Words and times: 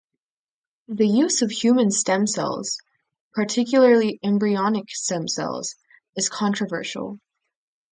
The 0.87 1.07
use 1.07 1.43
of 1.43 1.51
human 1.51 1.91
stem 1.91 2.25
cells, 2.25 2.79
particularly 3.35 4.19
embryonic 4.23 4.89
stem 4.89 5.27
cells, 5.27 5.75
is 6.15 6.27
controversial. 6.27 7.19